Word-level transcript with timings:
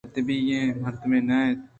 اے 0.03 0.07
ادبی 0.11 0.35
ایں 0.51 0.67
مردم 0.83 1.11
نہ 1.27 1.37
اَنت 1.47 1.61